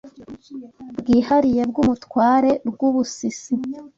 bwihariye 0.99 1.61
bw’umutware 1.69 2.51
Rwubusisi 2.69 3.53